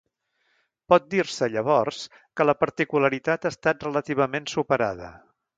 Pot 0.93 1.05
dir-se, 1.13 1.49
llavors, 1.57 1.99
que 2.39 2.49
la 2.51 2.57
particularitat 2.63 3.47
ha 3.51 3.55
estat 3.59 3.89
relativament 3.89 4.53
superada. 4.59 5.17